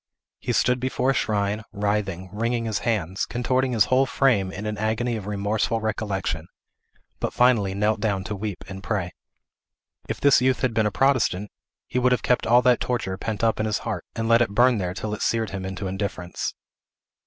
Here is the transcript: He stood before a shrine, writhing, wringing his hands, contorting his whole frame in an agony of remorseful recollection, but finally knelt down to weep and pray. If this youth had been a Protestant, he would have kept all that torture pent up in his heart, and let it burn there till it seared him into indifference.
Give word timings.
He 0.39 0.51
stood 0.51 0.79
before 0.79 1.11
a 1.11 1.13
shrine, 1.13 1.61
writhing, 1.71 2.31
wringing 2.33 2.65
his 2.65 2.79
hands, 2.79 3.23
contorting 3.27 3.71
his 3.71 3.85
whole 3.85 4.07
frame 4.07 4.51
in 4.51 4.65
an 4.65 4.75
agony 4.79 5.15
of 5.15 5.27
remorseful 5.27 5.79
recollection, 5.79 6.47
but 7.19 7.33
finally 7.35 7.75
knelt 7.75 7.99
down 7.99 8.23
to 8.23 8.35
weep 8.35 8.63
and 8.67 8.81
pray. 8.81 9.13
If 10.09 10.19
this 10.19 10.41
youth 10.41 10.61
had 10.61 10.73
been 10.73 10.87
a 10.87 10.91
Protestant, 10.91 11.51
he 11.85 11.99
would 11.99 12.13
have 12.13 12.23
kept 12.23 12.47
all 12.47 12.63
that 12.63 12.79
torture 12.79 13.15
pent 13.19 13.43
up 13.43 13.59
in 13.59 13.67
his 13.67 13.77
heart, 13.85 14.03
and 14.15 14.27
let 14.27 14.41
it 14.41 14.49
burn 14.55 14.79
there 14.79 14.95
till 14.95 15.13
it 15.13 15.21
seared 15.21 15.51
him 15.51 15.65
into 15.67 15.85
indifference. 15.85 16.55